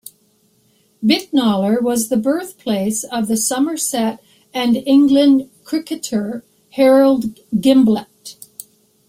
Bicknoller 1.05 1.79
was 1.79 2.09
the 2.09 2.17
birthplace 2.17 3.03
of 3.03 3.27
the 3.27 3.37
Somerset 3.37 4.19
and 4.51 4.77
England 4.87 5.51
cricketer 5.63 6.43
Harold 6.71 7.35
Gimblett. 7.53 8.43